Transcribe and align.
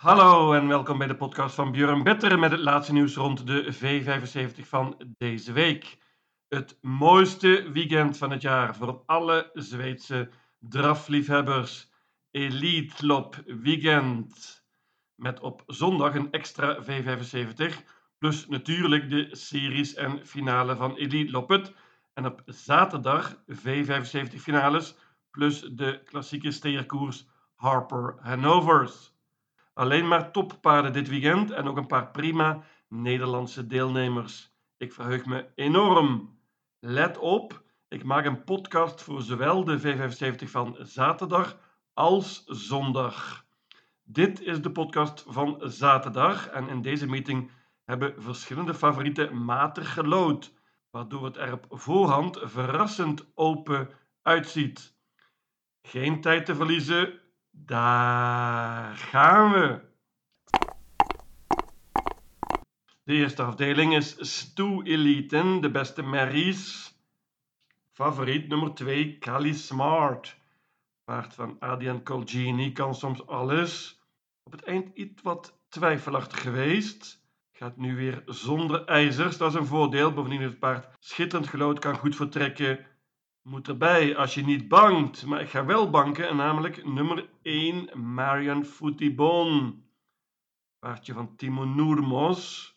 Hallo 0.00 0.52
en 0.52 0.68
welkom 0.68 0.98
bij 0.98 1.06
de 1.06 1.16
podcast 1.16 1.54
van 1.54 1.72
Björn 1.72 2.02
Better 2.02 2.38
met 2.38 2.50
het 2.50 2.60
laatste 2.60 2.92
nieuws 2.92 3.14
rond 3.14 3.46
de 3.46 3.74
V75 3.74 4.68
van 4.68 5.14
deze 5.18 5.52
week. 5.52 5.98
Het 6.48 6.78
mooiste 6.80 7.70
weekend 7.72 8.18
van 8.18 8.30
het 8.30 8.42
jaar 8.42 8.76
voor 8.76 9.02
alle 9.06 9.50
Zweedse 9.52 10.30
drafliefhebbers. 10.58 11.90
Elite 12.30 13.06
Lop 13.06 13.42
Weekend. 13.46 14.62
Met 15.14 15.40
op 15.40 15.62
zondag 15.66 16.14
een 16.14 16.30
extra 16.30 16.78
V75. 16.82 17.74
Plus 18.18 18.48
natuurlijk 18.48 19.10
de 19.10 19.28
series 19.36 19.94
en 19.94 20.26
finale 20.26 20.76
van 20.76 20.96
Elite 20.96 21.30
Loppet. 21.30 21.74
En 22.14 22.26
op 22.26 22.42
zaterdag 22.46 23.34
V75 23.34 24.34
finales. 24.36 24.96
Plus 25.30 25.60
de 25.60 26.02
klassieke 26.04 26.50
steerkoers 26.50 27.26
Harper 27.54 28.16
Hanovers. 28.20 29.18
Alleen 29.72 30.08
maar 30.08 30.30
toppaarden 30.32 30.92
dit 30.92 31.08
weekend 31.08 31.50
en 31.50 31.68
ook 31.68 31.76
een 31.76 31.86
paar 31.86 32.10
prima 32.10 32.62
Nederlandse 32.88 33.66
deelnemers. 33.66 34.52
Ik 34.76 34.92
verheug 34.92 35.26
me 35.26 35.46
enorm. 35.54 36.38
Let 36.78 37.18
op, 37.18 37.62
ik 37.88 38.04
maak 38.04 38.24
een 38.24 38.44
podcast 38.44 39.02
voor 39.02 39.22
zowel 39.22 39.64
de 39.64 39.80
V75 39.80 40.44
van 40.44 40.76
zaterdag 40.78 41.58
als 41.94 42.44
zondag. 42.44 43.46
Dit 44.02 44.40
is 44.40 44.62
de 44.62 44.70
podcast 44.70 45.24
van 45.28 45.60
zaterdag 45.64 46.48
en 46.48 46.68
in 46.68 46.82
deze 46.82 47.06
meeting 47.06 47.50
hebben 47.84 48.22
verschillende 48.22 48.74
favorieten 48.74 49.44
matig 49.44 49.92
gelood, 49.92 50.52
waardoor 50.90 51.24
het 51.24 51.36
er 51.36 51.52
op 51.52 51.66
voorhand 51.68 52.38
verrassend 52.42 53.30
open 53.34 53.90
uitziet. 54.22 54.94
Geen 55.82 56.20
tijd 56.20 56.46
te 56.46 56.54
verliezen, 56.54 57.20
daar 57.50 58.96
gaan 58.96 59.52
we. 59.52 59.88
De 63.02 63.12
eerste 63.14 63.42
afdeling 63.42 63.96
is 63.96 64.16
Stu 64.18 64.82
Eliten, 64.82 65.60
de 65.60 65.70
beste 65.70 66.02
Maries. 66.02 66.94
Favoriet 67.92 68.48
nummer 68.48 68.74
2, 68.74 69.18
Cali 69.18 69.54
Smart. 69.54 70.36
Paard 71.04 71.34
van 71.34 71.56
Adrian 71.58 72.02
Colgini 72.02 72.72
kan 72.72 72.94
soms 72.94 73.26
alles. 73.26 74.00
Op 74.42 74.52
het 74.52 74.62
eind 74.62 74.96
iets 74.96 75.22
wat 75.22 75.58
twijfelachtig 75.68 76.42
geweest. 76.42 77.24
Gaat 77.52 77.76
nu 77.76 77.96
weer 77.96 78.22
zonder 78.26 78.84
ijzers, 78.84 79.36
dat 79.36 79.52
is 79.52 79.58
een 79.58 79.66
voordeel. 79.66 80.12
Bovendien 80.12 80.42
het 80.42 80.58
paard 80.58 80.88
schitterend 80.98 81.48
gelood, 81.48 81.78
kan 81.78 81.98
goed 81.98 82.16
vertrekken. 82.16 82.86
Moet 83.42 83.68
erbij 83.68 84.16
als 84.16 84.34
je 84.34 84.42
niet 84.42 84.68
bangt. 84.68 85.26
Maar 85.26 85.40
ik 85.40 85.48
ga 85.48 85.64
wel 85.64 85.90
banken, 85.90 86.28
en 86.28 86.36
namelijk 86.36 86.84
nummer 86.84 87.28
1, 87.42 88.12
Marion 88.14 88.64
Foutibon. 88.64 89.84
Paardje 90.78 91.12
van 91.12 91.36
Timo 91.36 91.64
Noermos. 91.64 92.74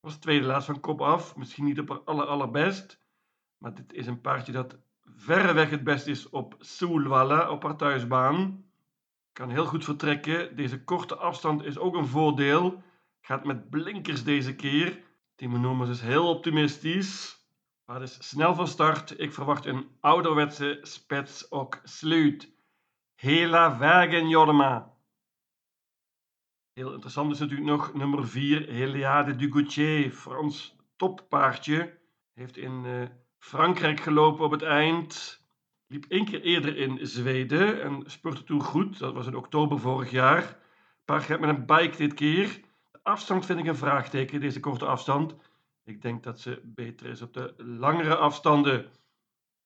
Was 0.00 0.16
tweede 0.16 0.46
laatst 0.46 0.66
van 0.66 0.80
kop 0.80 1.00
af. 1.00 1.36
Misschien 1.36 1.64
niet 1.64 1.80
op 1.80 1.88
haar 1.88 2.00
aller, 2.00 2.26
allerbest. 2.26 3.04
Maar 3.58 3.74
dit 3.74 3.92
is 3.92 4.06
een 4.06 4.20
paardje 4.20 4.52
dat 4.52 4.78
verreweg 5.16 5.70
het 5.70 5.84
best 5.84 6.06
is 6.06 6.28
op 6.28 6.54
Soelwalla, 6.58 7.50
op 7.50 7.62
haar 7.62 7.76
thuisbaan. 7.76 8.64
Kan 9.32 9.50
heel 9.50 9.66
goed 9.66 9.84
vertrekken. 9.84 10.56
Deze 10.56 10.84
korte 10.84 11.16
afstand 11.16 11.64
is 11.64 11.78
ook 11.78 11.94
een 11.94 12.06
voordeel. 12.06 12.82
Gaat 13.20 13.44
met 13.44 13.70
blinkers 13.70 14.24
deze 14.24 14.54
keer. 14.54 15.02
Timo 15.34 15.58
Noermos 15.58 15.88
is 15.88 16.00
heel 16.00 16.28
optimistisch. 16.28 17.39
Maar 17.90 18.02
is 18.02 18.28
snel 18.28 18.54
van 18.54 18.68
start. 18.68 19.20
Ik 19.20 19.32
verwacht 19.32 19.66
een 19.66 19.88
ouderwetse 20.00 20.78
spets 20.82 21.50
ook 21.50 21.80
sluit. 21.82 22.52
Hela 23.14 23.78
Wagen 23.78 24.28
Jorma. 24.28 24.92
Heel 26.72 26.92
interessant 26.92 27.32
is 27.32 27.38
natuurlijk 27.38 27.68
nog 27.68 27.94
nummer 27.94 28.28
4, 28.28 28.68
Heliade 28.68 29.36
du 29.36 29.52
Gautier. 29.52 30.10
Frans 30.10 30.76
toppaardje. 30.96 31.98
Heeft 32.34 32.56
in 32.56 32.84
uh, 32.84 33.02
Frankrijk 33.38 34.00
gelopen 34.00 34.44
op 34.44 34.50
het 34.50 34.62
eind. 34.62 35.40
Liep 35.86 36.04
één 36.08 36.24
keer 36.24 36.42
eerder 36.42 36.76
in 36.76 37.06
Zweden 37.06 37.82
en 37.82 38.02
spurte 38.06 38.44
toen 38.44 38.62
goed. 38.62 38.98
Dat 38.98 39.14
was 39.14 39.26
in 39.26 39.36
oktober 39.36 39.78
vorig 39.78 40.10
jaar. 40.10 40.58
Paard 41.04 41.22
gaat 41.22 41.40
met 41.40 41.48
een 41.48 41.66
bike 41.66 41.96
dit 41.96 42.14
keer. 42.14 42.60
De 42.90 43.00
afstand 43.02 43.46
vind 43.46 43.58
ik 43.58 43.66
een 43.66 43.76
vraagteken, 43.76 44.40
deze 44.40 44.60
korte 44.60 44.86
afstand. 44.86 45.34
Ik 45.84 46.02
denk 46.02 46.22
dat 46.22 46.40
ze 46.40 46.60
beter 46.64 47.06
is 47.06 47.22
op 47.22 47.34
de 47.34 47.54
langere 47.56 48.16
afstanden. 48.16 48.90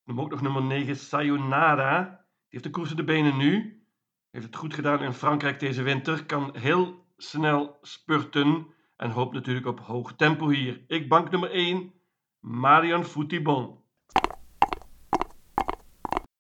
Noem 0.05 0.21
ook 0.21 0.31
nog 0.31 0.41
nummer 0.41 0.63
9, 0.63 0.97
Sayonara. 0.97 2.05
Die 2.05 2.49
heeft 2.49 2.65
de 2.65 2.71
koers 2.71 2.91
in 2.91 2.97
de 2.97 3.05
benen 3.05 3.37
nu. 3.37 3.83
Heeft 4.31 4.47
het 4.47 4.57
goed 4.57 4.75
gedaan 4.75 5.03
in 5.03 5.13
Frankrijk 5.13 5.61
deze 5.61 5.83
winter. 5.83 6.25
Kan 6.27 6.57
heel 6.57 7.07
snel 7.17 7.79
spurten. 7.83 8.67
En 8.97 9.11
hoopt 9.11 9.33
natuurlijk 9.33 9.67
op 9.67 9.81
hoog 9.81 10.17
tempo 10.17 10.49
hier. 10.49 10.85
Ik 10.87 11.09
bank 11.09 11.31
nummer 11.31 11.51
1, 11.51 11.93
Marion 12.41 13.05
Foutibon. 13.05 13.83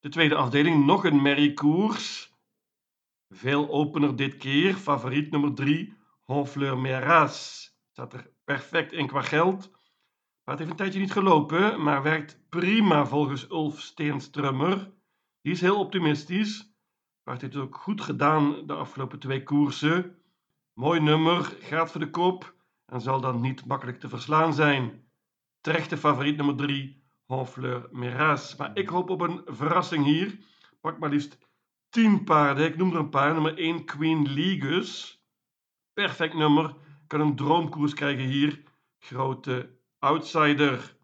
De 0.00 0.08
tweede 0.08 0.34
afdeling, 0.34 0.84
nog 0.84 1.04
een 1.04 1.22
merriekoers. 1.22 2.32
Veel 3.28 3.70
opener 3.70 4.16
dit 4.16 4.36
keer. 4.36 4.74
Favoriet 4.74 5.30
nummer 5.30 5.54
3, 5.54 5.96
Honfleur 6.24 6.78
Meras. 6.78 7.70
Staat 7.90 8.12
er 8.12 8.33
perfect 8.44 8.92
in 8.92 9.06
qua 9.06 9.22
geld. 9.22 9.70
Maar 10.44 10.56
het 10.56 10.58
heeft 10.58 10.70
een 10.70 10.76
tijdje 10.76 11.00
niet 11.00 11.12
gelopen, 11.12 11.82
maar 11.82 12.02
werkt 12.02 12.40
prima 12.48 13.06
volgens 13.06 13.50
Ulf 13.50 13.80
Steenstrummer. 13.80 14.92
Die 15.40 15.52
is 15.52 15.60
heel 15.60 15.78
optimistisch. 15.78 16.72
Maar 17.24 17.34
het 17.34 17.42
heeft 17.42 17.56
ook 17.56 17.76
goed 17.76 18.00
gedaan 18.00 18.66
de 18.66 18.74
afgelopen 18.74 19.18
twee 19.18 19.42
koersen. 19.42 20.18
Mooi 20.72 21.00
nummer, 21.00 21.42
gaat 21.60 21.90
voor 21.90 22.00
de 22.00 22.10
kop 22.10 22.54
en 22.86 23.00
zal 23.00 23.20
dan 23.20 23.40
niet 23.40 23.66
makkelijk 23.66 24.00
te 24.00 24.08
verslaan 24.08 24.54
zijn. 24.54 25.04
Terechte 25.60 25.96
favoriet 25.96 26.36
nummer 26.36 26.56
3, 26.56 27.02
Honfleur 27.26 27.88
Miraz. 27.90 28.56
Maar 28.56 28.70
ik 28.76 28.88
hoop 28.88 29.10
op 29.10 29.20
een 29.20 29.42
verrassing 29.44 30.04
hier. 30.04 30.38
Pak 30.80 30.98
maar 30.98 31.10
liefst 31.10 31.38
10 31.88 32.24
paarden. 32.24 32.66
Ik 32.66 32.76
noem 32.76 32.90
er 32.90 32.98
een 32.98 33.08
paar. 33.08 33.32
Nummer 33.32 33.58
1, 33.58 33.84
Queen 33.84 34.32
Ligus. 34.32 35.22
Perfect 35.92 36.34
nummer. 36.34 36.74
Kan 37.14 37.26
een 37.26 37.36
droomkoers 37.36 37.94
krijgen 37.94 38.24
hier. 38.24 38.62
Grote 38.98 39.70
outsider. 39.98 40.96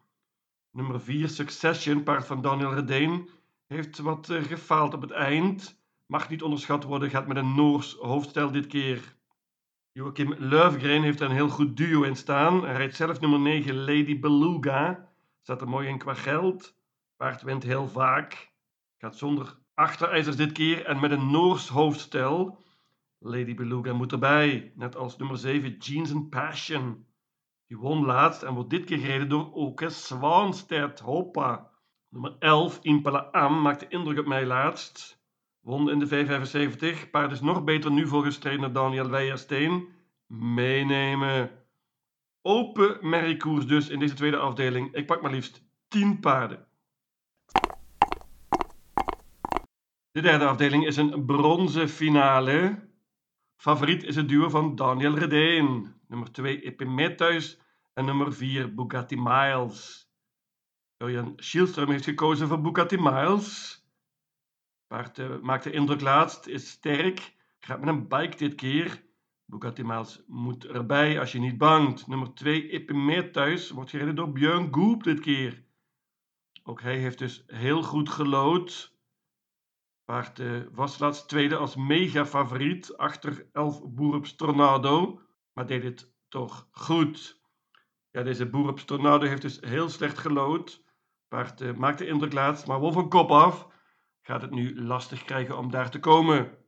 Nummer 0.70 1.00
4, 1.00 1.28
Succession, 1.28 2.02
paard 2.02 2.26
van 2.26 2.42
Daniel 2.42 2.74
Redeen, 2.74 3.28
heeft 3.66 3.98
wat 3.98 4.28
uh, 4.28 4.42
gefaald 4.42 4.94
op 4.94 5.00
het 5.00 5.10
eind. 5.10 5.80
Mag 6.06 6.28
niet 6.28 6.42
onderschat 6.42 6.84
worden, 6.84 7.10
gaat 7.10 7.26
met 7.26 7.36
een 7.36 7.54
Noors 7.54 7.94
hoofdstel 7.94 8.50
dit 8.50 8.66
keer. 8.66 9.16
Joachim 9.92 10.34
Löfgren 10.38 11.02
heeft 11.02 11.20
een 11.20 11.30
heel 11.30 11.48
goed 11.48 11.76
duo 11.76 12.02
in 12.02 12.16
staan. 12.16 12.64
Hij 12.64 12.76
rijdt 12.76 12.96
zelf 12.96 13.20
nummer 13.20 13.40
9, 13.40 13.74
Lady 13.74 14.20
Beluga. 14.20 15.08
Staat 15.42 15.60
er 15.60 15.68
mooi 15.68 15.88
in 15.88 15.98
qua 15.98 16.14
geld. 16.14 16.74
Paard 17.16 17.42
wint 17.42 17.62
heel 17.62 17.88
vaak. 17.88 18.52
Gaat 18.98 19.16
zonder 19.16 19.56
achterijzers 19.74 20.36
dit 20.36 20.52
keer 20.52 20.84
en 20.86 21.00
met 21.00 21.10
een 21.10 21.30
Noors 21.30 21.68
hoofdstel. 21.68 22.68
Lady 23.22 23.54
Beluga 23.54 23.92
moet 23.92 24.12
erbij, 24.12 24.72
net 24.74 24.96
als 24.96 25.16
nummer 25.16 25.38
7, 25.38 25.76
Jeans 25.78 26.12
and 26.12 26.30
Passion. 26.30 27.06
Die 27.66 27.78
won 27.78 28.04
laatst 28.04 28.42
en 28.42 28.54
wordt 28.54 28.70
dit 28.70 28.84
keer 28.84 28.98
gereden 28.98 29.28
door 29.28 29.52
Oke 29.52 29.88
Swanstedt. 29.88 31.00
Hoppa. 31.00 31.70
Nummer 32.08 32.36
11, 32.38 32.78
Impala 32.82 33.18
Am, 33.18 33.62
maakte 33.62 33.88
indruk 33.88 34.18
op 34.18 34.26
mij 34.26 34.46
laatst. 34.46 35.22
Won 35.60 35.90
in 35.90 35.98
de 35.98 36.08
V75. 36.08 37.10
Paard 37.10 37.32
is 37.32 37.40
nog 37.40 37.64
beter 37.64 37.90
nu 37.90 38.06
volgens 38.06 38.38
trainer 38.38 38.72
Daniel 38.72 39.10
Weijersteen. 39.10 39.88
Meenemen. 40.26 41.50
Open 42.42 43.08
merriekoers 43.08 43.66
dus 43.66 43.88
in 43.88 43.98
deze 43.98 44.14
tweede 44.14 44.36
afdeling. 44.36 44.94
Ik 44.94 45.06
pak 45.06 45.22
maar 45.22 45.30
liefst 45.30 45.64
10 45.88 46.20
paarden. 46.20 46.66
De 50.10 50.20
derde 50.20 50.46
afdeling 50.46 50.86
is 50.86 50.96
een 50.96 51.24
bronzen 51.24 51.88
finale. 51.88 52.88
Favoriet 53.60 54.04
is 54.04 54.16
het 54.16 54.28
duo 54.28 54.48
van 54.48 54.76
Daniel 54.76 55.18
Redeen. 55.18 55.94
Nummer 56.08 56.32
2 56.32 56.60
Epimetheus 56.60 57.60
en 57.92 58.04
nummer 58.04 58.32
4 58.32 58.74
Bugatti 58.74 59.16
Miles. 59.16 60.10
Jurjen 60.96 61.32
Schielström 61.36 61.90
heeft 61.90 62.04
gekozen 62.04 62.48
voor 62.48 62.60
Bugatti 62.60 62.96
Miles. 62.96 63.80
Paard 64.86 65.18
uh, 65.18 65.38
maakt 65.40 65.64
de 65.64 65.70
indruk 65.70 66.00
laatst, 66.00 66.46
is 66.46 66.70
sterk, 66.70 67.34
gaat 67.58 67.80
met 67.80 67.88
een 67.88 68.08
bike 68.08 68.36
dit 68.36 68.54
keer. 68.54 69.04
Bugatti 69.44 69.84
Miles 69.84 70.22
moet 70.26 70.66
erbij 70.66 71.20
als 71.20 71.32
je 71.32 71.38
niet 71.38 71.58
bangt. 71.58 72.06
Nummer 72.06 72.34
2 72.34 72.68
Epimetheus 72.70 73.70
wordt 73.70 73.90
gereden 73.90 74.14
door 74.14 74.32
Björn 74.32 74.74
Goop 74.74 75.02
dit 75.02 75.20
keer. 75.20 75.64
Ook 76.62 76.80
hij 76.80 76.96
heeft 76.96 77.18
dus 77.18 77.44
heel 77.46 77.82
goed 77.82 78.08
gelood. 78.08 78.98
Paard 80.10 80.38
uh, 80.38 80.62
was 80.72 80.98
laatst 80.98 81.28
tweede 81.28 81.56
als 81.56 81.76
mega 81.76 82.26
favoriet 82.26 82.96
achter 82.96 83.48
Elf 83.52 83.82
Boerups 83.84 84.34
Tornado, 84.34 85.20
maar 85.52 85.66
deed 85.66 85.82
het 85.82 86.14
toch 86.28 86.68
goed. 86.70 87.40
Ja, 88.10 88.22
deze 88.22 88.46
Boerups 88.46 88.84
Tornado 88.84 89.26
heeft 89.26 89.42
dus 89.42 89.60
heel 89.60 89.88
slecht 89.88 90.18
gelood. 90.18 90.84
Paard 91.28 91.60
uh, 91.60 91.74
maakte 91.74 92.06
indruk 92.06 92.32
laatst, 92.32 92.66
maar 92.66 92.80
won 92.80 92.92
van 92.92 93.08
kop 93.08 93.30
af. 93.30 93.68
Gaat 94.22 94.42
het 94.42 94.50
nu 94.50 94.82
lastig 94.82 95.24
krijgen 95.24 95.58
om 95.58 95.70
daar 95.70 95.90
te 95.90 96.00
komen. 96.00 96.58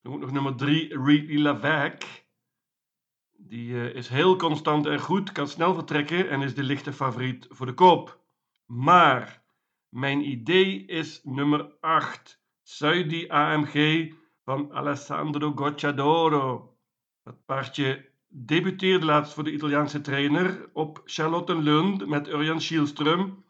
Dan 0.00 0.12
ook 0.12 0.20
nog 0.20 0.32
nummer 0.32 0.56
3, 0.56 1.02
Ridley 1.04 1.38
Lavec. 1.38 2.26
Die 3.32 3.68
uh, 3.68 3.94
is 3.94 4.08
heel 4.08 4.36
constant 4.36 4.86
en 4.86 5.00
goed, 5.00 5.32
kan 5.32 5.48
snel 5.48 5.74
vertrekken 5.74 6.30
en 6.30 6.42
is 6.42 6.54
de 6.54 6.62
lichte 6.62 6.92
favoriet 6.92 7.46
voor 7.48 7.66
de 7.66 7.74
koop. 7.74 8.20
Maar 8.66 9.42
mijn 9.88 10.28
idee 10.28 10.84
is 10.84 11.20
nummer 11.24 11.76
8, 11.80 12.44
Saudi 12.68 13.28
AMG 13.28 14.12
van 14.44 14.72
Alessandro 14.72 15.52
Gocciadoro. 15.54 16.76
Dat 17.22 17.44
paardje 17.44 18.10
debuteerde 18.28 19.06
laatst 19.06 19.34
voor 19.34 19.44
de 19.44 19.52
Italiaanse 19.52 20.00
trainer 20.00 20.70
op 20.72 21.02
Charlottenlund 21.04 22.06
met 22.06 22.28
Urjan 22.28 22.60
Schielström. 22.60 23.44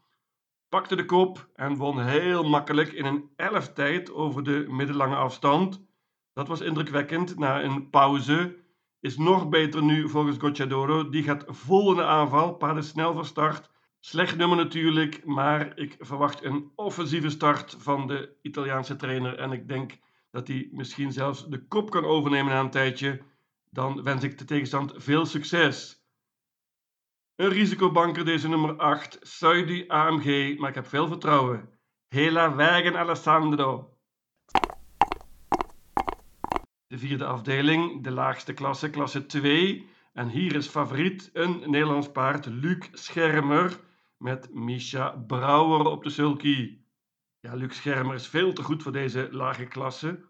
Pakte 0.69 0.97
de 0.97 1.05
kop 1.05 1.49
en 1.55 1.77
won 1.77 2.01
heel 2.01 2.49
makkelijk 2.49 2.93
in 2.93 3.05
een 3.05 3.31
elf 3.37 3.73
tijd 3.73 4.13
over 4.13 4.43
de 4.43 4.65
middellange 4.69 5.17
afstand. 5.17 5.87
Dat 6.33 6.49
was 6.49 6.61
indrukwekkend 6.61 7.39
na 7.39 7.63
een 7.63 7.91
pauze. 7.91 8.57
Is 9.01 9.17
nog 9.17 9.49
beter 9.49 9.83
nu 9.83 10.09
volgens 10.09 10.39
Gocciadoro. 10.39 11.09
Die 11.09 11.23
gaat 11.23 11.45
vol 11.47 11.91
in 11.91 11.97
de 11.97 12.05
aanval. 12.05 12.55
Paarden 12.55 12.85
snel 12.85 13.15
van 13.15 13.25
start. 13.25 13.71
Slecht 14.01 14.37
nummer 14.37 14.57
natuurlijk, 14.57 15.25
maar 15.25 15.79
ik 15.79 15.97
verwacht 15.99 16.45
een 16.45 16.73
offensieve 16.75 17.31
start 17.31 17.77
van 17.79 18.07
de 18.07 18.37
Italiaanse 18.43 18.97
trainer. 18.97 19.39
En 19.39 19.53
ik 19.53 19.69
denk 19.69 19.99
dat 20.31 20.49
hij 20.49 20.69
misschien 20.73 21.13
zelfs 21.13 21.49
de 21.49 21.67
kop 21.67 21.91
kan 21.91 22.05
overnemen 22.05 22.53
na 22.53 22.61
een 22.61 22.71
tijdje. 22.71 23.23
Dan 23.71 24.03
wens 24.03 24.25
ik 24.25 24.39
de 24.39 24.45
tegenstand 24.45 24.93
veel 24.97 25.27
succes. 25.27 26.05
Een 27.37 27.49
risicobanker 27.49 28.25
deze 28.25 28.49
nummer 28.49 28.77
8, 28.77 29.19
Saudi 29.21 29.85
AMG, 29.89 30.59
maar 30.59 30.69
ik 30.69 30.75
heb 30.75 30.87
veel 30.87 31.09
vertrouwen. 31.09 31.69
Hela 32.09 32.55
Wagen 32.55 32.97
Alessandro. 32.97 33.99
De 36.87 36.99
vierde 36.99 37.25
afdeling, 37.25 38.03
de 38.03 38.11
laagste 38.11 38.53
klasse, 38.53 38.91
klasse 38.91 39.27
2. 39.27 39.89
En 40.13 40.29
hier 40.29 40.55
is 40.55 40.67
favoriet 40.67 41.31
een 41.33 41.63
Nederlands 41.67 42.13
paard, 42.13 42.47
Luc 42.47 42.89
Schermer, 42.93 43.81
met 44.19 44.55
Misha 44.55 45.11
Brouwer 45.11 45.87
op 45.87 46.03
de 46.03 46.11
sulky. 46.11 46.79
Ja, 47.41 47.55
Luc 47.55 47.77
Schermer 47.77 48.15
is 48.15 48.29
veel 48.29 48.53
te 48.53 48.63
goed 48.63 48.83
voor 48.83 48.93
deze 48.93 49.29
lage 49.31 49.67
klasse. 49.67 50.29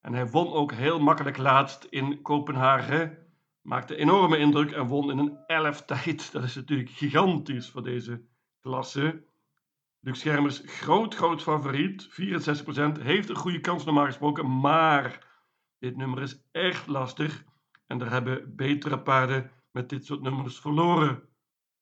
En 0.00 0.12
hij 0.12 0.28
won 0.28 0.52
ook 0.52 0.72
heel 0.72 1.00
makkelijk 1.00 1.36
laatst 1.36 1.84
in 1.84 2.22
Kopenhagen. 2.22 3.18
Maakte 3.60 3.96
enorme 3.96 4.38
indruk 4.38 4.70
en 4.70 4.86
won 4.86 5.10
in 5.10 5.18
een 5.18 5.38
11 5.46 5.82
tijd. 5.84 6.32
Dat 6.32 6.42
is 6.42 6.54
natuurlijk 6.54 6.90
gigantisch 6.90 7.70
voor 7.70 7.82
deze 7.82 8.24
klasse. 8.60 9.24
Luc 10.00 10.18
Schermer 10.18 10.50
is 10.50 10.62
groot, 10.66 11.14
groot 11.14 11.42
favoriet. 11.42 12.08
64% 12.08 13.02
heeft 13.02 13.28
een 13.28 13.36
goede 13.36 13.60
kans 13.60 13.84
normaal 13.84 14.04
gesproken. 14.04 14.60
Maar 14.60 15.26
dit 15.78 15.96
nummer 15.96 16.22
is 16.22 16.48
echt 16.50 16.86
lastig. 16.86 17.44
En 17.86 18.00
er 18.00 18.10
hebben 18.10 18.56
betere 18.56 19.00
paarden 19.00 19.50
met 19.70 19.88
dit 19.88 20.06
soort 20.06 20.22
nummers 20.22 20.60
verloren. 20.60 21.28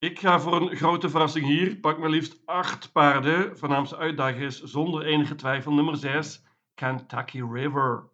Ik 0.00 0.19
ga 0.19 0.41
voor 0.41 0.61
een 0.61 0.76
grote 0.76 1.11
verrassing 1.11 1.47
hier. 1.47 1.76
Pak 1.76 1.99
maar 1.99 2.08
liefst 2.08 2.43
8 2.44 2.93
paarden. 2.93 3.58
Voornaamste 3.58 3.97
uitdager 3.97 4.43
is 4.43 4.62
zonder 4.62 5.05
enige 5.05 5.35
twijfel 5.35 5.73
nummer 5.73 5.97
6. 5.97 6.44
Kentucky 6.75 7.43
River. 7.43 8.08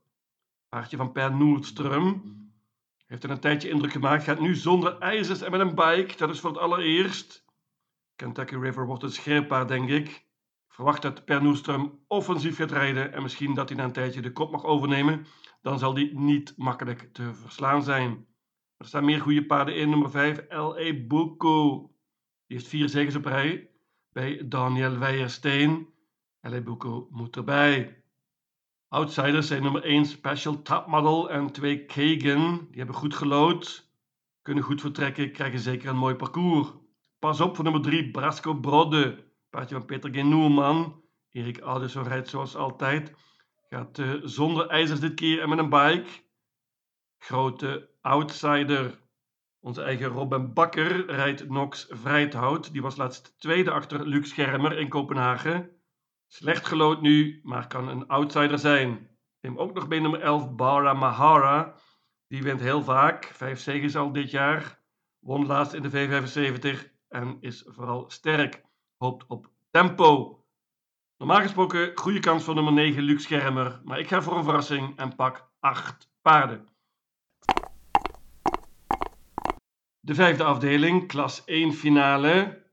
Paardje 0.69 0.97
van 0.97 1.13
Per 1.13 1.31
Noordström. 1.31 2.21
Heeft 3.07 3.25
er 3.25 3.31
een 3.31 3.41
tijdje 3.41 3.69
indruk 3.69 3.93
gemaakt. 3.93 4.25
Gaat 4.25 4.41
nu 4.41 4.55
zonder 4.55 4.99
ijzers 4.99 5.41
en 5.41 5.51
met 5.51 5.61
een 5.61 5.75
bike. 5.75 6.17
Dat 6.17 6.31
is 6.31 6.41
voor 6.41 6.51
het 6.51 6.59
allereerst. 6.59 7.45
Kentucky 8.17 8.55
River 8.55 8.87
wordt 8.87 9.03
een 9.03 9.11
scherp 9.11 9.69
denk 9.69 9.89
ik. 9.89 10.27
Verwacht 10.69 11.03
dat 11.03 11.25
Per 11.25 11.43
Noordström 11.43 12.07
offensief 12.07 12.57
gaat 12.57 12.73
rijden. 12.73 13.13
En 13.13 13.23
misschien 13.23 13.55
dat 13.55 13.69
hij 13.69 13.79
na 13.79 13.85
een 13.85 13.93
tijdje 13.93 14.23
de 14.23 14.33
kop 14.33 14.51
mag 14.51 14.65
overnemen. 14.65 15.27
Dan 15.63 15.79
zal 15.79 15.95
die 15.95 16.19
niet 16.19 16.55
makkelijk 16.57 17.09
te 17.13 17.35
verslaan 17.35 17.83
zijn. 17.83 18.27
Er 18.77 18.87
staan 18.87 19.05
meer 19.05 19.21
goede 19.21 19.47
paarden 19.47 19.77
in. 19.77 19.89
Nummer 19.91 20.11
5, 20.11 20.45
L.A. 20.49 20.93
Bucco. 21.07 21.79
Die 22.47 22.57
heeft 22.57 22.69
vier 22.69 22.89
zegens 22.89 23.15
op 23.15 23.25
rij. 23.25 23.71
Bij 24.13 24.49
Daniel 24.49 24.99
Weijersteen. 24.99 25.89
L.A. 26.41 26.61
Bucco 26.61 27.09
moet 27.11 27.37
erbij. 27.37 28.03
Outsiders 28.89 29.47
zijn 29.47 29.63
nummer 29.63 29.83
1 29.83 30.05
Special 30.07 30.63
Top 30.63 30.87
Model 30.87 31.31
en 31.31 31.53
2 31.53 31.85
Kagan. 31.85 32.67
Die 32.71 32.79
hebben 32.79 32.95
goed 32.95 33.15
gelood, 33.15 33.91
kunnen 34.43 34.65
goed 34.65 34.81
vertrekken, 34.81 35.33
krijgen 35.33 35.59
zeker 35.59 35.89
een 35.89 35.97
mooi 35.97 36.15
parcours. 36.15 36.69
Pas 37.19 37.41
op 37.41 37.55
voor 37.55 37.65
nummer 37.65 37.83
3 37.83 38.11
Brasco 38.11 38.55
Brode. 38.55 39.25
Paardje 39.51 39.75
van 39.75 39.85
Peter 39.85 40.11
G. 40.13 40.17
Erik 41.31 41.61
Alderson 41.61 42.03
rijdt 42.03 42.29
zoals 42.29 42.57
altijd. 42.57 43.13
Gaat 43.69 43.99
uh, 43.99 44.15
zonder 44.23 44.67
ijzers 44.67 45.01
dit 45.01 45.15
keer 45.15 45.41
en 45.41 45.49
met 45.49 45.59
een 45.59 45.69
bike. 45.69 46.25
Grote 47.27 47.91
outsider. 48.01 48.99
Onze 49.61 49.83
eigen 49.83 50.07
Robin 50.07 50.53
Bakker 50.53 51.07
rijdt 51.07 51.49
Nox 51.49 51.87
Vrijthout. 51.91 52.73
Die 52.73 52.83
was 52.83 52.97
laatst 52.97 53.35
tweede 53.39 53.71
achter 53.71 54.07
Luc 54.07 54.29
Schermer 54.29 54.79
in 54.79 54.89
Kopenhagen. 54.89 55.71
Slecht 56.27 56.67
gelood 56.67 57.01
nu, 57.01 57.41
maar 57.43 57.67
kan 57.67 57.89
een 57.89 58.07
outsider 58.07 58.59
zijn. 58.59 59.11
Neem 59.41 59.59
ook 59.59 59.75
nog 59.75 59.89
bij 59.89 59.99
nummer 59.99 60.21
11 60.21 60.55
Bara 60.55 60.93
Mahara. 60.93 61.75
Die 62.27 62.43
wint 62.43 62.61
heel 62.61 62.83
vaak, 62.83 63.25
vijf 63.25 63.61
zegens 63.61 63.97
al 63.97 64.13
dit 64.13 64.31
jaar. 64.31 64.83
Won 65.19 65.47
laatst 65.47 65.73
in 65.73 65.83
de 65.83 65.91
V75 65.91 66.91
en 67.09 67.37
is 67.41 67.65
vooral 67.67 68.11
sterk. 68.11 68.65
Hoopt 68.97 69.27
op 69.27 69.51
tempo. 69.71 70.41
Normaal 71.17 71.41
gesproken 71.41 71.93
goede 71.95 72.21
kans 72.21 72.45
voor 72.45 72.55
nummer 72.55 72.73
9 72.73 73.03
Luc 73.03 73.23
Schermer. 73.23 73.81
Maar 73.85 73.99
ik 73.99 74.09
ga 74.09 74.23
voor 74.23 74.37
een 74.37 74.45
verrassing 74.45 74.99
en 74.99 75.15
pak 75.15 75.51
8 75.61 76.11
paarden. 76.23 76.75
De 80.07 80.15
vijfde 80.15 80.45
afdeling, 80.45 81.09
klas 81.09 81.45
1 81.45 81.73
finale. 81.73 82.65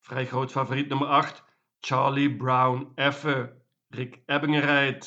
Vrij 0.00 0.26
groot 0.26 0.50
favoriet 0.50 0.88
nummer 0.88 1.06
8. 1.06 1.44
Charlie 1.80 2.36
Brown 2.36 2.92
Effe, 2.94 3.62
Rick 3.88 4.22
Ebbingen. 4.26 4.98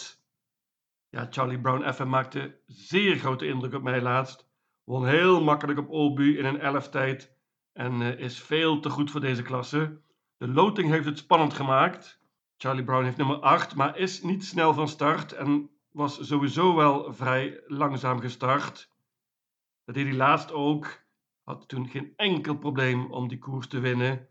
Ja, 1.09 1.27
Charlie 1.30 1.59
Brown 1.59 1.83
Effe 1.83 2.06
maakte 2.06 2.59
zeer 2.65 3.15
grote 3.15 3.47
indruk 3.47 3.74
op 3.74 3.83
mij 3.83 4.01
laatst. 4.01 4.50
Won 4.83 5.07
heel 5.07 5.44
makkelijk 5.44 5.80
op 5.80 5.89
Olbu 5.89 6.38
in 6.38 6.45
een 6.45 6.59
11 6.59 6.89
tijd 6.89 7.38
en 7.74 8.01
uh, 8.01 8.19
is 8.19 8.42
veel 8.42 8.80
te 8.80 8.89
goed 8.89 9.12
voor 9.12 9.21
deze 9.21 9.42
klasse. 9.42 10.01
De 10.38 10.47
loting 10.47 10.89
heeft 10.89 11.06
het 11.06 11.18
spannend 11.18 11.53
gemaakt. 11.53 12.21
Charlie 12.57 12.83
Brown 12.83 13.03
heeft 13.03 13.18
nummer 13.18 13.39
8, 13.39 13.75
maar 13.75 13.97
is 13.97 14.21
niet 14.21 14.45
snel 14.45 14.74
van 14.74 14.88
start 14.88 15.31
en 15.31 15.69
was 15.92 16.27
sowieso 16.27 16.75
wel 16.75 17.13
vrij 17.13 17.63
langzaam 17.65 18.19
gestart. 18.19 18.89
Dat 19.83 19.95
deed 19.95 20.06
hij 20.06 20.16
laatst 20.16 20.52
ook. 20.52 21.04
Had 21.45 21.68
toen 21.68 21.87
geen 21.87 22.14
enkel 22.16 22.57
probleem 22.57 23.11
om 23.11 23.28
die 23.28 23.37
koers 23.37 23.68
te 23.68 23.80
winnen. 23.80 24.28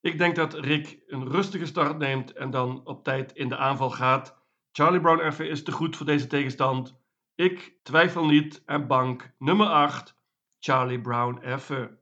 Ik 0.00 0.18
denk 0.18 0.36
dat 0.36 0.54
Rick 0.54 1.02
een 1.06 1.28
rustige 1.28 1.66
start 1.66 1.98
neemt 1.98 2.32
en 2.32 2.50
dan 2.50 2.86
op 2.86 3.04
tijd 3.04 3.32
in 3.32 3.48
de 3.48 3.56
aanval 3.56 3.90
gaat. 3.90 4.38
Charlie 4.72 5.00
Brown 5.00 5.20
even 5.20 5.48
is 5.48 5.62
te 5.62 5.72
goed 5.72 5.96
voor 5.96 6.06
deze 6.06 6.26
tegenstand. 6.26 6.98
Ik 7.34 7.78
twijfel 7.82 8.26
niet 8.26 8.62
en 8.64 8.86
bank 8.86 9.34
nummer 9.38 9.66
8, 9.66 10.16
Charlie 10.58 11.00
Brown 11.00 11.38
even. 11.38 11.98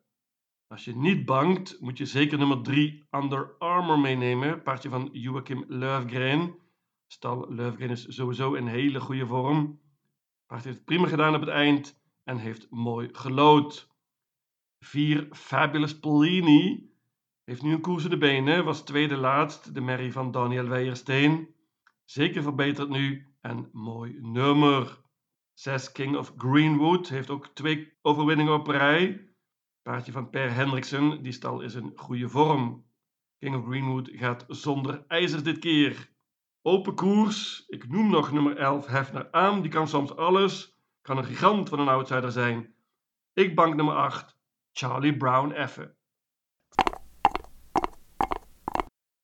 Als 0.66 0.84
je 0.84 0.96
niet 0.96 1.24
bankt, 1.24 1.80
moet 1.80 1.98
je 1.98 2.06
zeker 2.06 2.38
nummer 2.38 2.62
3 2.62 3.06
Under 3.10 3.54
Armour 3.58 3.98
meenemen. 3.98 4.62
Paardje 4.62 4.88
van 4.88 5.08
Joachim 5.12 5.64
Löfgren. 5.68 6.54
Stal 7.06 7.46
Löfgren 7.50 7.90
is 7.90 8.06
sowieso 8.08 8.54
in 8.54 8.66
hele 8.66 9.00
goede 9.00 9.26
vorm. 9.26 9.80
Paard 10.46 10.64
heeft 10.64 10.76
het 10.76 10.84
prima 10.84 11.08
gedaan 11.08 11.34
op 11.34 11.40
het 11.40 11.50
eind 11.50 12.00
en 12.24 12.38
heeft 12.38 12.66
mooi 12.70 13.08
gelood. 13.12 13.88
4 14.80 15.28
Fabulous 15.30 15.98
Polini 15.98 16.90
heeft 17.44 17.62
nu 17.62 17.72
een 17.72 17.80
koers 17.80 18.04
in 18.04 18.10
de 18.10 18.18
benen, 18.18 18.64
was 18.64 18.84
tweede 18.84 19.16
laatst, 19.16 19.74
de 19.74 19.80
merrie 19.80 20.12
van 20.12 20.30
Daniel 20.30 20.68
Weijersteen. 20.68 21.54
Zeker 22.04 22.42
verbeterd 22.42 22.88
nu 22.88 23.26
en 23.40 23.68
mooi 23.72 24.18
nummer. 24.20 25.00
6 25.54 25.92
King 25.92 26.16
of 26.16 26.32
Greenwood 26.36 27.08
heeft 27.08 27.30
ook 27.30 27.46
twee 27.46 27.92
overwinningen 28.02 28.54
op 28.54 28.66
rij. 28.66 29.28
Paardje 29.82 30.12
van 30.12 30.30
Per 30.30 30.54
Hendriksen, 30.54 31.22
die 31.22 31.32
stal 31.32 31.60
is 31.60 31.74
in 31.74 31.92
goede 31.94 32.28
vorm. 32.28 32.84
King 33.38 33.56
of 33.56 33.64
Greenwood 33.64 34.10
gaat 34.12 34.44
zonder 34.48 35.04
ijzers 35.06 35.42
dit 35.42 35.58
keer. 35.58 36.10
Open 36.62 36.94
koers, 36.94 37.64
ik 37.68 37.88
noem 37.88 38.10
nog 38.10 38.32
nummer 38.32 38.56
11 38.56 38.86
Hefner 38.86 39.32
aan, 39.32 39.62
die 39.62 39.70
kan 39.70 39.88
soms 39.88 40.16
alles. 40.16 40.76
Kan 41.02 41.18
een 41.18 41.24
gigant 41.24 41.68
van 41.68 41.80
een 41.80 41.88
outsider 41.88 42.32
zijn. 42.32 42.74
Ik 43.32 43.54
bank 43.54 43.74
nummer 43.74 43.94
8, 43.94 44.37
Charlie 44.78 45.16
Brown 45.16 45.52
Effe. 45.52 45.94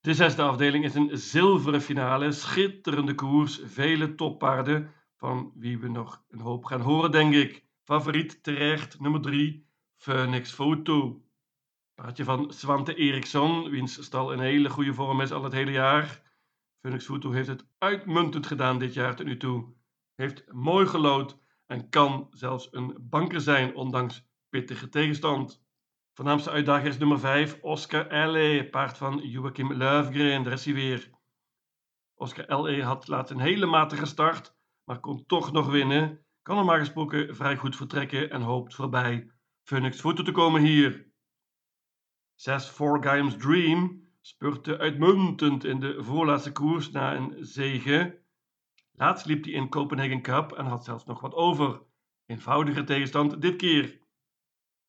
De 0.00 0.14
zesde 0.14 0.42
afdeling 0.42 0.84
is 0.84 0.94
een 0.94 1.18
zilveren 1.18 1.80
finale, 1.80 2.32
schitterende 2.32 3.14
koers, 3.14 3.61
vele 3.64 4.14
toppaarden, 4.14 4.90
van 5.16 5.52
wie 5.54 5.78
we 5.78 5.88
nog 5.88 6.25
een 6.28 6.40
hoop 6.40 6.64
gaan 6.64 6.80
horen, 6.80 7.11
denk 7.11 7.34
ik. 7.34 7.64
Favoriet 7.82 8.42
terecht, 8.42 9.00
nummer 9.00 9.20
3, 9.20 9.66
Phoenix 9.96 10.52
Photo. 10.52 11.25
Paardje 11.94 12.25
van 12.25 12.52
Swante 12.52 12.94
Eriksson, 12.94 13.70
wiens 13.70 14.04
stal 14.04 14.32
in 14.32 14.38
hele 14.38 14.70
goede 14.70 14.94
vorm 14.94 15.20
is 15.20 15.32
al 15.32 15.44
het 15.44 15.52
hele 15.52 15.73
jaar. 15.73 16.23
Phoenix 16.80 17.04
Photo 17.04 17.30
heeft 17.30 17.49
het 17.49 17.66
uitmuntend 17.78 18.46
gedaan 18.46 18.78
dit 18.78 18.94
jaar 18.94 19.16
tot 19.16 19.26
nu 19.26 19.37
toe. 19.37 19.75
heeft 20.14 20.52
mooi 20.52 20.87
gelood 20.87 21.38
en 21.66 21.88
kan 21.88 22.26
zelfs 22.30 22.68
een 22.70 22.96
banker 23.00 23.40
zijn, 23.40 23.75
ondanks 23.75 24.32
pittige 24.54 24.88
tegenstand. 24.88 25.62
Voornaamste 26.12 26.50
uitdager 26.50 26.88
is 26.88 26.99
nummer 26.99 27.18
5, 27.18 27.58
Oscar 27.61 28.28
L.A., 28.28 28.64
paard 28.70 28.96
van 28.96 29.18
Joachim 29.18 29.73
Löfgren. 29.73 30.42
Daar 30.42 30.52
is 30.52 30.64
hij 30.64 30.75
weer. 30.75 31.11
Oscar 32.14 32.54
L.A. 32.54 32.84
had 32.84 33.08
laatst 33.08 33.32
een 33.32 33.40
hele 33.40 33.66
matige 33.66 34.06
start, 34.06 34.56
maar 34.84 35.00
kon 35.00 35.26
toch 35.26 35.52
nog 35.52 35.70
winnen. 35.70 36.26
Kan 36.42 36.56
normaal 36.56 36.78
gesproken 36.78 37.37
vrij 37.37 37.56
goed 37.56 37.76
vertrekken 37.76 38.30
en 38.30 38.40
hoopt 38.40 38.75
voorbij 38.75 39.30
Phoenix 39.62 40.00
voeten 40.00 40.25
te 40.25 40.32
komen 40.32 40.62
hier. 40.62 41.12
6 42.34 42.68
Forgaims 42.68 43.37
Dream 43.37 44.08
spurte 44.20 44.78
uitmuntend 44.78 45.64
in 45.64 45.80
de 45.80 46.02
voorlaatste 46.02 46.52
koers 46.52 46.90
na 46.90 47.14
een 47.14 47.37
zege. 47.38 48.23
Laatst 48.92 49.26
liep 49.26 49.44
hij 49.44 49.52
in 49.52 49.68
Copenhagen 49.68 50.23
Cup 50.23 50.52
en 50.52 50.66
had 50.66 50.84
zelfs 50.84 51.04
nog 51.04 51.20
wat 51.20 51.34
over. 51.34 51.82
Eenvoudige 52.26 52.84
tegenstand 52.84 53.40
dit 53.40 53.56
keer. 53.56 54.02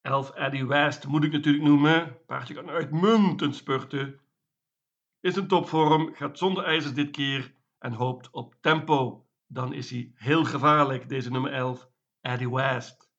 11 0.06 0.30
Eddie 0.30 0.66
West 0.66 1.08
moet 1.08 1.24
ik 1.24 1.32
natuurlijk 1.32 1.64
noemen. 1.64 2.18
Paardje 2.26 2.54
kan 2.54 2.70
uitmuntend 2.70 3.56
spurten. 3.56 4.20
Is 5.20 5.36
een 5.36 5.48
topvorm, 5.48 6.14
gaat 6.14 6.38
zonder 6.38 6.64
ijzers 6.64 6.94
dit 6.94 7.12
keer 7.12 7.54
en 7.80 7.94
hoopt 7.94 8.30
op 8.32 8.56
tempo. 8.62 9.26
Dan 9.48 9.74
is 9.74 9.90
hij 9.90 10.12
heel 10.16 10.46
gevaarlijk, 10.46 11.10
deze 11.10 11.32
nummer 11.32 11.52
11, 11.52 11.90
Eddie 12.22 12.52
West. 12.52 13.10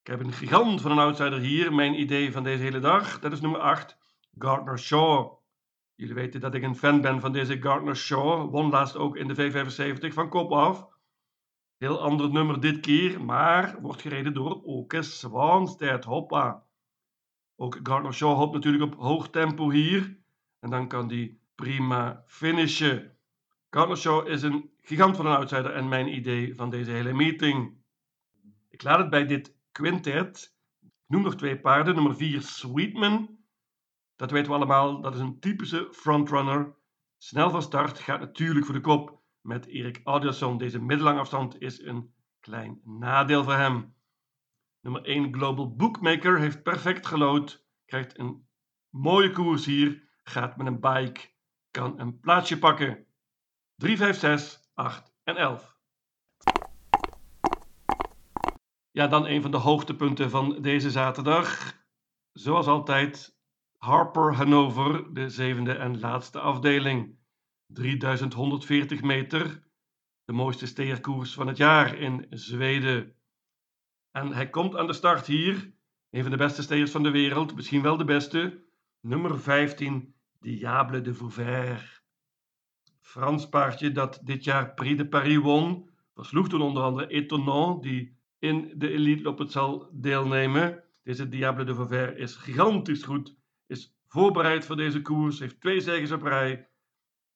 Ik 0.00 0.06
heb 0.06 0.20
een 0.20 0.32
gigant 0.32 0.80
van 0.80 0.90
een 0.90 0.98
outsider 0.98 1.38
hier, 1.38 1.74
mijn 1.74 2.00
idee 2.00 2.32
van 2.32 2.42
deze 2.42 2.62
hele 2.62 2.80
dag. 2.80 3.20
Dat 3.20 3.32
is 3.32 3.40
nummer 3.40 3.60
8, 3.60 3.98
Gardner 4.38 4.78
Shaw. 4.78 5.32
Jullie 5.94 6.14
weten 6.14 6.40
dat 6.40 6.54
ik 6.54 6.62
een 6.62 6.76
fan 6.76 7.00
ben 7.00 7.20
van 7.20 7.32
deze 7.32 7.62
Gardner 7.62 7.96
Shaw. 7.96 8.50
Won 8.50 8.70
laatst 8.70 8.96
ook 8.96 9.16
in 9.16 9.28
de 9.28 9.34
V75 9.34 10.12
van 10.12 10.28
kop 10.28 10.52
af. 10.52 10.88
Heel 11.82 12.00
ander 12.00 12.30
nummer 12.30 12.60
dit 12.60 12.80
keer, 12.80 13.24
maar 13.24 13.80
wordt 13.80 14.00
gereden 14.00 14.34
door 14.34 14.62
Oke 14.62 15.02
Swanstedt. 15.02 16.04
Hoppa. 16.04 16.66
Ook 17.56 17.78
Gardner 17.82 18.14
Shaw 18.14 18.36
hoopt 18.36 18.52
natuurlijk 18.52 18.84
op 18.84 19.00
hoog 19.00 19.30
tempo 19.30 19.70
hier. 19.70 20.18
En 20.60 20.70
dan 20.70 20.88
kan 20.88 21.08
die 21.08 21.40
prima 21.54 22.22
finishen. 22.26 23.16
Gardner 23.70 23.96
Shaw 23.96 24.28
is 24.28 24.42
een 24.42 24.70
gigant 24.80 25.16
van 25.16 25.26
een 25.26 25.36
outsider 25.36 25.72
en 25.72 25.88
mijn 25.88 26.14
idee 26.14 26.54
van 26.54 26.70
deze 26.70 26.90
hele 26.90 27.12
meeting. 27.12 27.76
Ik 28.68 28.82
laat 28.82 28.98
het 28.98 29.10
bij 29.10 29.26
dit 29.26 29.56
quintet. 29.72 30.56
Ik 30.80 30.90
noem 31.06 31.22
nog 31.22 31.36
twee 31.36 31.60
paarden. 31.60 31.94
Nummer 31.94 32.16
4 32.16 32.42
Sweetman. 32.42 33.38
Dat 34.16 34.30
weten 34.30 34.50
we 34.50 34.56
allemaal, 34.56 35.00
dat 35.00 35.14
is 35.14 35.20
een 35.20 35.40
typische 35.40 35.88
frontrunner. 35.92 36.74
Snel 37.18 37.50
van 37.50 37.62
start, 37.62 37.98
gaat 37.98 38.20
natuurlijk 38.20 38.64
voor 38.64 38.74
de 38.74 38.80
kop 38.80 39.21
met 39.42 39.66
Erik 39.66 40.00
Adielson. 40.04 40.58
Deze 40.58 40.82
middellange 40.82 41.20
afstand 41.20 41.60
is 41.60 41.82
een 41.82 42.14
klein 42.40 42.80
nadeel 42.84 43.44
voor 43.44 43.52
hem. 43.52 43.94
Nummer 44.80 45.04
1 45.04 45.34
Global 45.34 45.76
Bookmaker 45.76 46.38
heeft 46.38 46.62
perfect 46.62 47.06
gelood, 47.06 47.66
krijgt 47.84 48.18
een 48.18 48.48
mooie 48.88 49.30
koers 49.30 49.64
hier, 49.64 50.08
gaat 50.22 50.56
met 50.56 50.66
een 50.66 50.80
bike, 50.80 51.20
kan 51.70 52.00
een 52.00 52.20
plaatsje 52.20 52.58
pakken. 52.58 53.06
3, 53.76 53.96
5, 53.96 54.18
6, 54.18 54.70
8 54.74 55.14
en 55.24 55.36
11. 55.36 55.78
Ja, 58.90 59.06
dan 59.06 59.26
een 59.26 59.42
van 59.42 59.50
de 59.50 59.56
hoogtepunten 59.56 60.30
van 60.30 60.62
deze 60.62 60.90
zaterdag. 60.90 61.80
Zoals 62.32 62.66
altijd 62.66 63.38
Harper 63.76 64.34
Hanover, 64.34 65.14
de 65.14 65.28
zevende 65.28 65.72
en 65.72 66.00
laatste 66.00 66.40
afdeling. 66.40 67.18
3140 67.72 69.02
meter, 69.02 69.62
de 70.24 70.32
mooiste 70.32 70.66
steerkoers 70.66 71.34
van 71.34 71.46
het 71.46 71.56
jaar 71.56 71.98
in 71.98 72.26
Zweden. 72.30 73.14
En 74.10 74.32
hij 74.32 74.50
komt 74.50 74.76
aan 74.76 74.86
de 74.86 74.92
start 74.92 75.26
hier, 75.26 75.72
een 76.10 76.22
van 76.22 76.30
de 76.30 76.36
beste 76.36 76.62
steers 76.62 76.90
van 76.90 77.02
de 77.02 77.10
wereld, 77.10 77.54
misschien 77.54 77.82
wel 77.82 77.96
de 77.96 78.04
beste, 78.04 78.64
nummer 79.00 79.40
15, 79.40 80.14
Diable 80.40 81.00
de 81.00 81.14
Vauvert. 81.14 82.02
Frans 83.00 83.48
paardje 83.48 83.92
dat 83.92 84.20
dit 84.24 84.44
jaar 84.44 84.74
Prix 84.74 84.96
de 84.96 85.08
Paris 85.08 85.36
won, 85.36 85.90
versloeg 86.14 86.48
toen 86.48 86.62
onder 86.62 86.82
andere 86.82 87.06
Etonnant, 87.08 87.82
die 87.82 88.16
in 88.38 88.72
de 88.76 88.90
elite 88.90 89.28
op 89.28 89.38
het 89.38 89.52
zal 89.52 89.88
deelnemen. 89.92 90.84
Deze 91.02 91.28
Diable 91.28 91.64
de 91.64 91.74
Vauvert 91.74 92.18
is 92.18 92.36
gigantisch 92.36 93.02
goed, 93.02 93.36
is 93.66 93.96
voorbereid 94.06 94.64
voor 94.64 94.76
deze 94.76 95.02
koers, 95.02 95.38
heeft 95.38 95.60
twee 95.60 95.80
zegens 95.80 96.10
op 96.10 96.22
rij, 96.22 96.70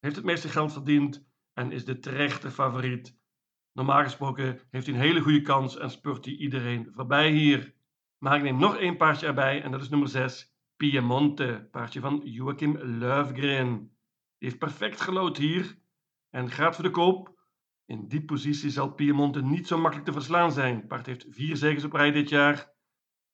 heeft 0.01 0.17
het 0.17 0.25
meeste 0.25 0.49
geld 0.49 0.73
verdiend 0.73 1.29
en 1.53 1.73
is 1.73 1.85
de 1.85 1.99
terechte 1.99 2.51
favoriet. 2.51 3.19
Normaal 3.73 4.03
gesproken 4.03 4.61
heeft 4.71 4.87
hij 4.87 4.95
een 4.95 5.01
hele 5.01 5.21
goede 5.21 5.43
kans 5.43 5.77
en 5.79 5.91
spurt 5.91 6.25
hij 6.25 6.35
iedereen 6.35 6.89
voorbij 6.93 7.31
hier. 7.31 7.75
Maar 8.19 8.37
ik 8.37 8.43
neem 8.43 8.59
nog 8.59 8.77
één 8.77 8.97
paardje 8.97 9.27
erbij 9.27 9.63
en 9.63 9.71
dat 9.71 9.83
is 9.83 9.89
nummer 9.89 10.09
6, 10.09 10.55
Piemonte, 10.77 11.69
paardje 11.71 12.01
van 12.01 12.21
Joachim 12.25 12.77
Löfgren. 12.79 13.95
Die 14.39 14.49
heeft 14.49 14.59
perfect 14.59 15.01
gelood 15.01 15.37
hier 15.37 15.79
en 16.31 16.51
gaat 16.51 16.75
voor 16.75 16.85
de 16.85 16.91
koop. 16.91 17.35
In 17.85 18.09
die 18.09 18.25
positie 18.25 18.71
zal 18.71 18.95
Piemonte 18.95 19.43
niet 19.43 19.67
zo 19.67 19.79
makkelijk 19.79 20.07
te 20.07 20.13
verslaan 20.13 20.53
zijn. 20.53 20.87
Paard 20.87 21.07
heeft 21.07 21.27
vier 21.29 21.57
zegens 21.57 21.85
op 21.85 21.93
rij 21.93 22.11
dit 22.11 22.29
jaar. 22.29 22.75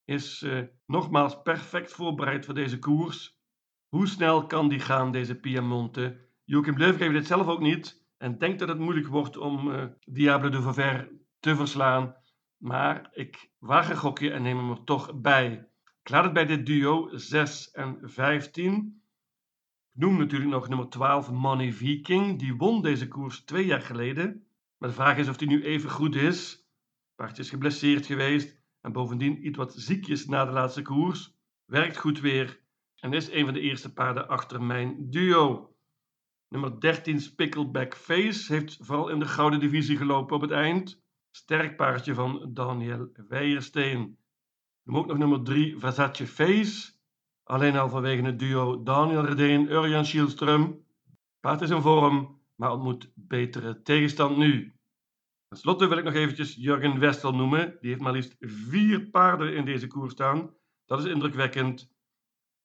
Is 0.04 0.42
uh, 0.42 0.62
nogmaals 0.86 1.42
perfect 1.42 1.92
voorbereid 1.92 2.44
voor 2.44 2.54
deze 2.54 2.78
koers. 2.78 3.40
Hoe 3.88 4.06
snel 4.06 4.46
kan 4.46 4.68
die 4.68 4.80
gaan, 4.80 5.12
deze 5.12 5.40
Piemonte? 5.40 6.30
Joachim 6.44 6.78
Löw 6.78 6.96
weet 6.96 7.12
het 7.12 7.26
zelf 7.26 7.46
ook 7.46 7.60
niet 7.60 8.04
en 8.18 8.38
denkt 8.38 8.58
dat 8.58 8.68
het 8.68 8.78
moeilijk 8.78 9.06
wordt 9.06 9.36
om 9.36 9.68
uh, 9.68 9.84
de 10.04 10.62
Vauvert 10.62 11.10
te 11.40 11.56
verslaan. 11.56 12.14
Maar 12.56 13.10
ik 13.12 13.50
waag 13.58 13.90
een 13.90 13.96
gokje 13.96 14.30
en 14.30 14.42
neem 14.42 14.56
hem 14.56 14.70
er 14.70 14.84
toch 14.84 15.20
bij. 15.20 15.68
Ik 16.02 16.08
laat 16.08 16.24
het 16.24 16.32
bij 16.32 16.46
dit 16.46 16.66
duo 16.66 17.08
6 17.12 17.70
en 17.70 17.98
15. 18.02 19.02
Ik 19.94 20.00
noem 20.00 20.18
natuurlijk 20.18 20.50
nog 20.50 20.68
nummer 20.68 20.88
12 20.88 21.30
Money 21.30 21.72
Viking. 21.72 22.38
Die 22.38 22.56
won 22.56 22.82
deze 22.82 23.08
koers 23.08 23.44
twee 23.44 23.66
jaar 23.66 23.82
geleden. 23.82 24.46
Maar 24.78 24.88
de 24.88 24.94
vraag 24.94 25.16
is 25.16 25.28
of 25.28 25.38
hij 25.38 25.48
nu 25.48 25.64
even 25.64 25.90
goed 25.90 26.14
is. 26.14 26.66
Paardje 27.14 27.42
is 27.42 27.50
geblesseerd 27.50 28.06
geweest 28.06 28.60
en 28.80 28.92
bovendien 28.92 29.46
iets 29.46 29.56
wat 29.56 29.74
ziekjes 29.74 30.26
na 30.26 30.44
de 30.44 30.52
laatste 30.52 30.82
koers. 30.82 31.34
Werkt 31.64 31.96
goed 31.96 32.20
weer 32.20 32.60
en 32.96 33.12
is 33.12 33.30
een 33.30 33.44
van 33.44 33.54
de 33.54 33.60
eerste 33.60 33.92
paarden 33.92 34.28
achter 34.28 34.62
mijn 34.62 35.10
duo. 35.10 35.71
Nummer 36.52 36.80
13 36.80 37.20
Spickleback 37.20 37.96
Face 37.96 38.52
heeft 38.52 38.78
vooral 38.80 39.08
in 39.08 39.18
de 39.18 39.26
gouden 39.26 39.60
divisie 39.60 39.96
gelopen 39.96 40.36
op 40.36 40.42
het 40.42 40.50
eind. 40.50 41.02
Sterk 41.30 41.76
paardje 41.76 42.14
van 42.14 42.50
Daniel 42.54 43.10
Weijersteen. 43.28 44.18
Noem 44.82 44.96
ook 44.96 45.06
nog 45.06 45.18
nummer 45.18 45.42
3 45.42 45.78
Versace 45.78 46.26
Face. 46.26 46.92
Alleen 47.42 47.76
al 47.76 47.88
vanwege 47.88 48.22
het 48.22 48.38
duo 48.38 48.82
Daniel 48.82 49.24
Redeen, 49.24 49.70
Urjan 49.70 50.04
Schielström. 50.04 50.86
Paard 51.40 51.60
is 51.60 51.70
in 51.70 51.80
vorm, 51.80 52.40
maar 52.54 52.72
ontmoet 52.72 53.12
betere 53.14 53.82
tegenstand 53.82 54.36
nu. 54.36 54.76
Ten 55.48 55.58
slotte 55.58 55.86
wil 55.86 55.98
ik 55.98 56.04
nog 56.04 56.14
eventjes 56.14 56.54
Jurgen 56.54 56.98
Westel 56.98 57.34
noemen. 57.34 57.76
Die 57.80 57.90
heeft 57.90 58.02
maar 58.02 58.12
liefst 58.12 58.36
vier 58.40 59.10
paarden 59.10 59.54
in 59.54 59.64
deze 59.64 59.86
koers 59.86 60.12
staan. 60.12 60.54
Dat 60.86 60.98
is 60.98 61.10
indrukwekkend. 61.12 61.92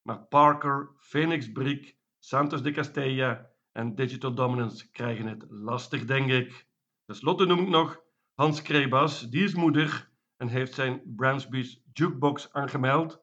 Maar 0.01 0.25
Parker, 0.25 0.91
Phoenix 0.97 1.51
Brick, 1.51 1.97
Santos 2.19 2.61
de 2.61 2.71
Castella 2.71 3.55
en 3.77 3.95
Digital 3.95 4.33
Dominance 4.33 4.91
krijgen 4.91 5.25
het 5.25 5.45
lastig, 5.49 6.05
denk 6.05 6.29
ik. 6.29 6.67
Ten 7.05 7.15
slotte 7.15 7.45
noem 7.45 7.59
ik 7.59 7.67
nog 7.67 8.01
Hans 8.33 8.61
Krebas, 8.61 9.29
die 9.29 9.43
is 9.43 9.53
moeder 9.53 10.11
en 10.37 10.47
heeft 10.47 10.73
zijn 10.73 11.01
Bransby's 11.15 11.81
Jukebox 11.93 12.53
aangemeld. 12.53 13.21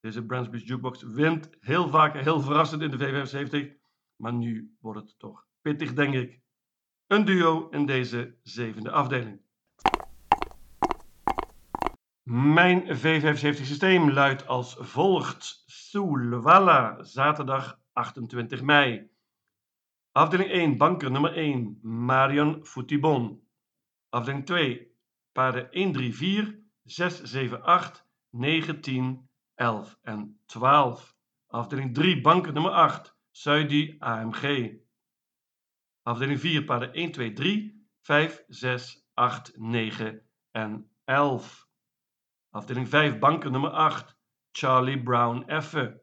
Deze 0.00 0.26
Bransby's 0.26 0.66
Jukebox 0.66 1.02
wint 1.02 1.50
heel 1.60 1.88
vaak 1.88 2.16
heel 2.16 2.40
verrassend 2.40 2.82
in 2.82 2.90
de 2.90 2.98
V75, 2.98 3.80
maar 4.16 4.32
nu 4.32 4.76
wordt 4.80 5.00
het 5.00 5.18
toch 5.18 5.46
pittig, 5.60 5.94
denk 5.94 6.14
ik. 6.14 6.40
Een 7.06 7.24
duo 7.24 7.68
in 7.68 7.86
deze 7.86 8.38
zevende 8.42 8.90
afdeling. 8.90 9.40
Mijn 12.22 12.82
V75 12.82 13.64
systeem 13.64 14.10
luidt 14.10 14.46
als 14.46 14.76
volgt: 14.78 15.62
Soulwalla, 15.66 17.02
zaterdag 17.02 17.80
28 17.92 18.62
mei. 18.62 19.11
Afdeling 20.14 20.50
1, 20.50 20.76
banker 20.76 21.10
nummer 21.10 21.34
1, 21.34 21.78
Marion 21.82 22.64
Foutibon. 22.64 23.40
Afdeling 24.10 24.44
2, 24.44 24.86
paarden 25.32 25.68
1, 25.72 25.92
3, 25.92 26.12
4, 26.12 26.54
6, 26.84 27.20
7, 27.24 27.62
8, 27.62 28.04
9, 28.30 28.80
10, 28.80 29.28
11 29.56 29.98
en 30.02 30.38
12. 30.46 31.16
Afdeling 31.46 31.94
3, 31.94 32.20
banker 32.20 32.52
nummer 32.52 32.70
8, 32.72 33.16
Suidi 33.30 33.96
AMG. 34.00 34.80
Afdeling 36.02 36.40
4, 36.40 36.64
paarden 36.64 36.92
1, 36.94 37.12
2, 37.12 37.32
3, 37.32 37.72
5, 38.02 38.44
6, 38.48 39.06
8, 39.14 39.52
9 39.56 40.22
en 40.50 40.90
11. 41.04 41.66
Afdeling 42.50 42.88
5, 42.88 43.18
banker 43.18 43.50
nummer 43.50 43.70
8, 43.70 44.16
Charlie 44.52 45.02
Brown 45.02 45.48
Effe. 45.48 46.00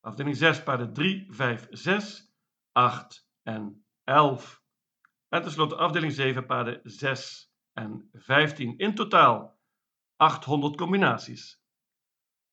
Afdeling 0.00 0.36
6, 0.36 0.62
paarden 0.62 0.94
3, 0.94 1.26
5, 1.30 1.66
6, 1.70 2.31
8 2.72 3.26
en 3.42 3.84
11. 4.04 4.60
En 5.28 5.42
tenslotte 5.42 5.76
afdeling 5.76 6.12
7, 6.12 6.42
paarden 6.42 6.80
6 6.82 7.52
en 7.72 8.10
15. 8.12 8.74
In 8.76 8.94
totaal 8.94 9.58
800 10.16 10.76
combinaties. 10.76 11.60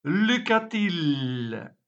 Lucatil. 0.00 1.78